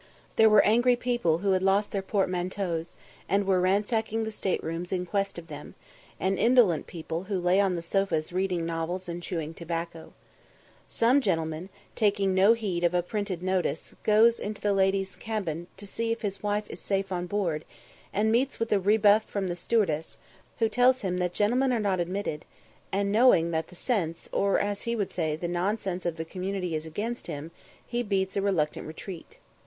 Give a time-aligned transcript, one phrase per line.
[0.35, 2.95] ]There were angry people who had lost their portmanteaus,
[3.29, 5.75] and were ransacking the state rooms in quest of them,
[6.19, 10.13] and indolent people who lay on the sofas reading novels and chewing tobacco.
[10.87, 15.85] Some gentleman, taking no heed of a printed notice, goes to the ladies' cabin to
[15.85, 17.63] see if his wife is safe on board,
[18.11, 20.17] and meets with a rebuff from the stewardess,
[20.57, 22.43] who tells him that "gentlemen are not admitted,"
[22.91, 26.73] and, knowing that the sense, or, as he would say, the nonsense of the community
[26.73, 27.51] is against him,
[27.85, 29.37] he beats a reluctant retreat.